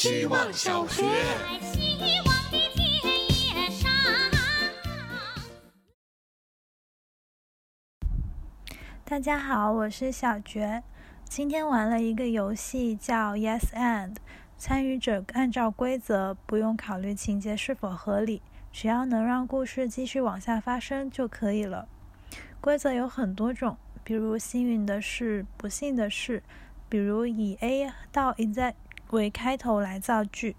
[0.00, 1.04] 希望小学。
[9.04, 10.82] 大家好，我是小觉。
[11.24, 14.16] 今天玩了一个游戏，叫 Yes and。
[14.56, 18.40] 参与者按照规则，不用考虑情节是否合理，
[18.72, 21.86] 只要能让故事继续往下发生就可以了。
[22.62, 26.42] 规则有很多种，比如幸运的事、不幸的事，
[26.88, 28.74] 比如以 A 到 Z
[29.12, 30.56] 为开头来造句。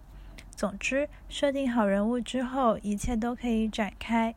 [0.50, 4.36] 总之，设定好人物之后，一切都可以展开。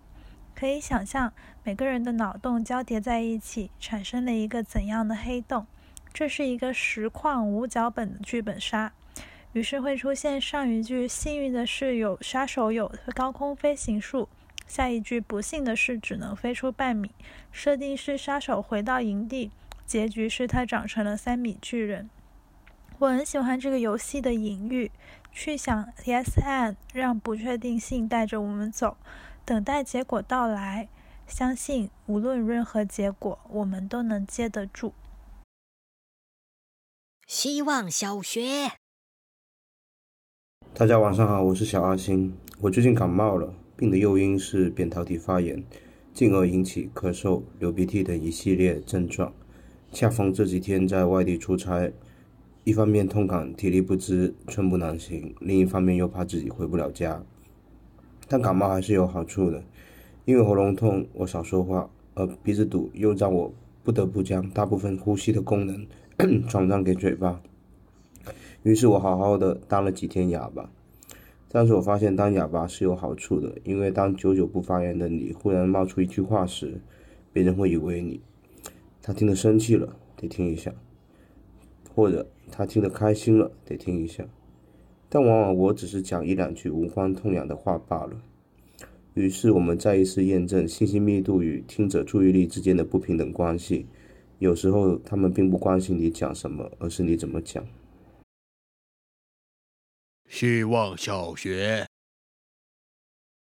[0.54, 1.32] 可以想象，
[1.64, 5.66] 每个人的脑洞交叠在一起，产生了一个怎样的黑洞？
[6.12, 8.92] 这是一个实况无脚本的剧本杀。
[9.52, 14.28] 于是会出现上一句幸运的是有杀手有高空飞行术，
[14.66, 17.10] 下一句不幸的是只能飞出半米。
[17.52, 19.50] 设定是杀手回到营地，
[19.84, 22.08] 结局是他长成了三米巨人。
[23.00, 24.90] 我很喜欢这个游戏的隐喻，
[25.32, 28.96] 去想 yes and，让不确定性带着我们走，
[29.44, 30.88] 等待结果到来，
[31.26, 34.94] 相信无论任何结果，我们都能接得住。
[37.26, 38.72] 希望小学。
[40.72, 42.36] 大家晚上好，我是小阿星。
[42.60, 45.64] 我最近感冒了，病的诱因是扁桃体发炎，
[46.12, 49.32] 进而引起咳嗽、流鼻涕等一系列症状。
[49.92, 51.92] 恰逢这几天在外地出差，
[52.64, 57.22] 一方面痛感体力不支、寸步难行，另一方面又怕自己回不了家。
[58.26, 59.62] 但感冒还是有好处的，
[60.24, 65.86] 因为喉咙痛，我少说话；而鼻子堵又让我不得不将大部分呼吸的功能
[66.48, 67.42] 转让给嘴巴。
[68.62, 70.70] 于是我好好的当了几天哑巴，
[71.50, 76.80] 但是我发现当哑巴是有好处的，因为当久久不发言的你忽然冒出一句话时，
[77.30, 78.22] 别人会以为你
[79.02, 80.72] 他听得生气了，得听一下；
[81.94, 84.26] 或者他听得开心了，得听一下。
[85.08, 88.20] 但往往我只是讲一两句无关痛痒的话罢了。
[89.14, 93.86] 于是我们再一次验证信息密度与听者注意力之间的不平等关系。
[94.40, 97.64] 有时候他们并不关心你讲什么，而是你怎么讲。
[100.28, 101.86] 希望小学，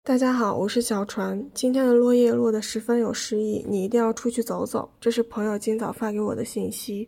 [0.02, 1.50] 大家好，我是小船。
[1.52, 4.90] 今天的落叶落得十分有诗意，你一定要出去走走。
[4.98, 7.06] 这是朋友今早发给我的信息。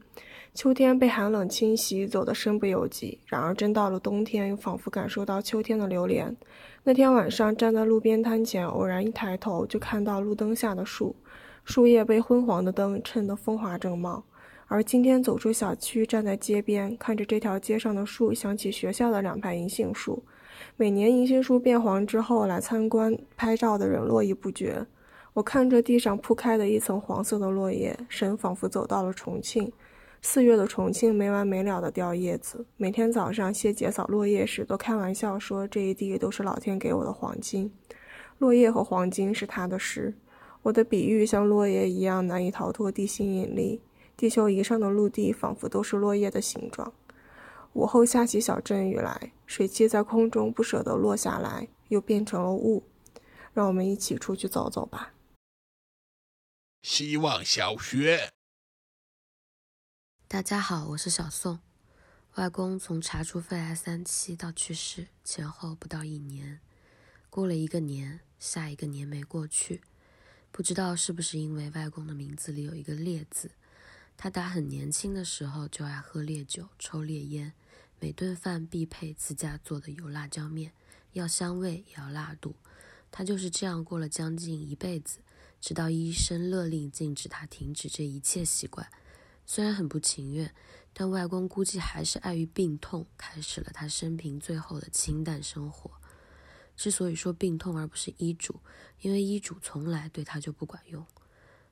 [0.52, 3.20] 秋天被寒冷侵袭，走得身不由己。
[3.26, 6.36] 然而真到了冬天，又仿佛感受到秋天的流连。
[6.82, 11.14] 那天晚上站在路边摊前，偶然一抬头，就看到路灯下的树，
[11.64, 14.24] 树叶被昏黄的灯衬得风华正茂。
[14.66, 20.22] 而今天走出小区，站在街边，看着这条街上的树，想起学校的两排银杏树。
[20.76, 24.84] 每年银杏树变黄之后，来参观拍照的人络绎不绝。
[25.32, 29.72] 我看着地上铺开的一层黄色的落叶，神仿佛走到了重庆。
[30.22, 32.66] 四月的重庆没完没了的掉叶子。
[32.76, 37.72] 每天早上谢姐扫落叶时，都开玩笑说这一地都是老天给我的黄金。
[38.38, 40.14] 落叶和黄金是他的诗。
[40.62, 43.80] 我的比喻像落叶一样难以逃脱地心引力。
[44.16, 46.92] 地球仪上的陆地仿佛都是落叶的形状。
[47.72, 52.82] 午后下起小阵雨来，水汽在空中不舍得落下来，又变成了雾。
[53.54, 55.14] 让我们一起出去走走吧。
[56.82, 58.30] 希望小学，
[60.32, 61.58] 大家好，我是小宋。
[62.36, 66.60] 外公从查出肺癌三期到去世前后不到一年，
[67.28, 69.80] 过了一个年，下一个年没过去，
[70.52, 73.50] 不知道是不是因为外公的名字里有一个烈字。
[74.16, 77.52] 他打很年轻的时候就爱喝烈酒、抽烈烟，
[77.98, 80.70] 每顿饭必配自家做的油辣椒面，
[81.14, 82.54] 要香味也要辣度。
[83.10, 85.18] 他就是这样过了将近一辈子，
[85.60, 88.88] 直到医生勒令禁止他停止这一切习惯。
[89.52, 90.54] 虽然很不情愿，
[90.92, 95.90] 但外公估计还是碍于病痛，开始了他生平最后的清淡生活。
[96.76, 98.60] 之所以说病痛而不是医嘱，
[99.00, 101.04] 因为医嘱从来对他就不管用。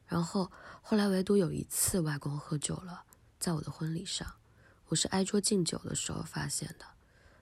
[0.08, 0.50] 然后，
[0.82, 3.04] 后来唯独有一次，外公喝酒了，
[3.38, 4.26] 在我的婚礼上，
[4.88, 6.84] 我是挨桌敬酒的时候发现的。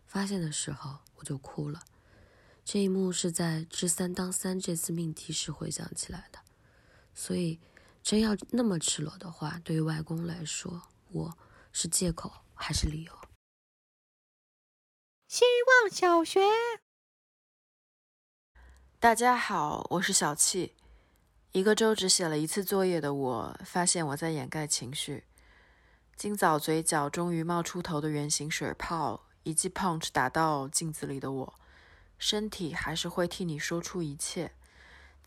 [0.05, 1.81] 发现的时候，我就哭了。
[2.63, 6.41] 这一幕是在“知三当三”这次命题时回想起来的。
[7.15, 7.59] 所以，
[8.07, 10.81] 真要那么赤裸的话，对于外公来说，
[11.11, 11.37] 我
[11.73, 13.13] 是借口还是理由？
[15.27, 16.41] 希望小学，
[19.01, 20.77] 大家好，我是小气。
[21.51, 25.25] 一个周只写了一次作业的我，发现我在掩盖情绪。
[26.15, 31.55] 今早嘴角终于冒出头的圆形水泡，一记 punch 打到镜子里的我，
[32.17, 34.55] 身体还是会替你说出一切。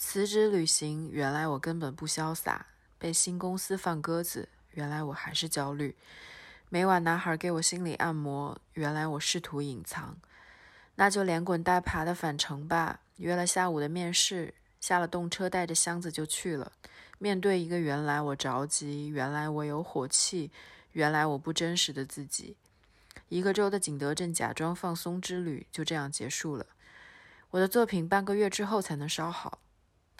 [0.01, 2.67] 辞职旅行，原来我根本不潇洒；
[2.97, 5.93] 被新公司放鸽子，原来我还是焦虑；
[6.69, 10.17] 每晚男孩给我心理按摩，原来我试图隐藏。
[10.95, 13.01] 那就连滚带爬的返程吧。
[13.17, 16.71] 约了下午的面试，下了动车，带着箱子就去了。
[17.17, 20.49] 面对一个原来我着急，原来我有火气，
[20.93, 22.55] 原来我不真实的自己。
[23.27, 26.65] 一个周的景德镇假装放松之旅就这样结束了。
[27.51, 29.59] 我的作品半个月之后才能烧好。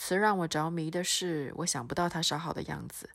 [0.10, 3.08] 词让我着迷的是，我想不到他烧好的样子。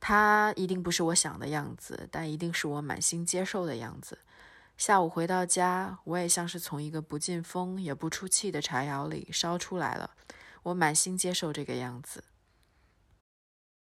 [0.00, 4.20] 他一定不是我想的样子，但一定是我满心接受的样子。
[4.78, 10.12] 下午回到家，我也像是从一个不进风也不出气的柴窑里烧出来了。
[10.62, 12.24] 我满心接受这个样子。